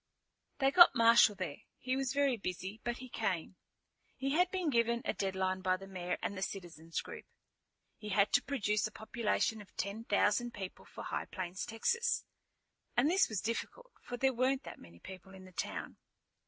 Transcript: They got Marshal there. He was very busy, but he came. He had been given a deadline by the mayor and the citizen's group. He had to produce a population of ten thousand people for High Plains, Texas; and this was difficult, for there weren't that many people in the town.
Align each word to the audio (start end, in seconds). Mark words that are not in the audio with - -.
They 0.57 0.71
got 0.71 0.95
Marshal 0.95 1.35
there. 1.35 1.57
He 1.77 1.95
was 1.95 2.11
very 2.11 2.35
busy, 2.35 2.81
but 2.83 2.97
he 2.97 3.07
came. 3.07 3.55
He 4.15 4.31
had 4.31 4.49
been 4.49 4.71
given 4.71 5.03
a 5.05 5.13
deadline 5.13 5.61
by 5.61 5.77
the 5.77 5.85
mayor 5.85 6.17
and 6.23 6.35
the 6.35 6.41
citizen's 6.41 6.99
group. 7.01 7.25
He 7.97 8.09
had 8.09 8.33
to 8.33 8.41
produce 8.41 8.87
a 8.87 8.91
population 8.91 9.61
of 9.61 9.75
ten 9.77 10.05
thousand 10.05 10.55
people 10.55 10.85
for 10.85 11.03
High 11.03 11.25
Plains, 11.25 11.67
Texas; 11.67 12.25
and 12.97 13.11
this 13.11 13.29
was 13.29 13.41
difficult, 13.41 13.91
for 14.01 14.17
there 14.17 14.33
weren't 14.33 14.63
that 14.63 14.79
many 14.79 14.97
people 14.99 15.35
in 15.35 15.45
the 15.45 15.51
town. 15.51 15.97